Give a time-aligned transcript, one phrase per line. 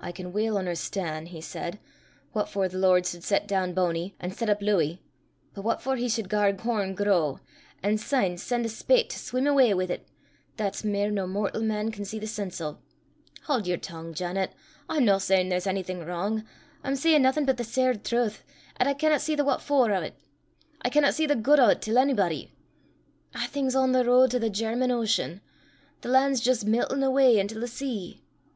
[0.00, 1.78] "I can weel un'erstan'," he said,
[2.32, 5.00] "what for the Lord sud set doon Bony an' set up Louy,
[5.54, 7.38] but what for he sud gar corn grow,
[7.80, 10.02] an' syne sen' a spate to sweem awa wi' 't,
[10.56, 12.78] that's mair nor mortal man can see the sense o'.
[13.44, 14.52] Haud yer tongue, Janet.
[14.88, 16.42] I'm no sayin' there's onything wrang;
[16.82, 18.42] I'm sayin' naething but the sair trowth,
[18.80, 20.16] 'at I canna see the what for o' 't.
[20.84, 22.50] I canna see the guid o' 't till onybody.
[23.36, 25.40] A'thing's on the ro'd to the German Ocean.
[26.00, 28.24] The lan' 's jist miltin' awa intil the sea!"